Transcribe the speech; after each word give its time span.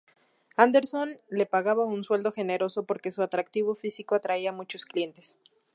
Anderson 0.57 1.19
le 1.29 1.45
pagaba 1.45 1.85
un 1.85 2.03
sueldo 2.03 2.31
generoso 2.31 2.85
porque 2.87 3.11
su 3.11 3.21
atractivo 3.21 3.75
físico 3.75 4.15
atraía 4.15 4.51
muchos 4.51 4.83
clientes. 4.83 5.37